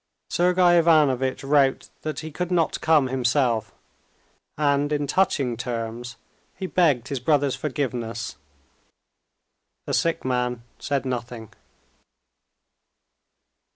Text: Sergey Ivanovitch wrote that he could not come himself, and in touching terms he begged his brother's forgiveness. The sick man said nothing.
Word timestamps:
Sergey 0.31 0.79
Ivanovitch 0.79 1.43
wrote 1.43 1.89
that 2.01 2.21
he 2.21 2.31
could 2.31 2.49
not 2.49 2.81
come 2.81 3.05
himself, 3.09 3.71
and 4.57 4.91
in 4.91 5.05
touching 5.05 5.55
terms 5.55 6.15
he 6.55 6.65
begged 6.65 7.09
his 7.09 7.19
brother's 7.19 7.55
forgiveness. 7.55 8.35
The 9.85 9.93
sick 9.93 10.25
man 10.25 10.63
said 10.79 11.05
nothing. 11.05 11.51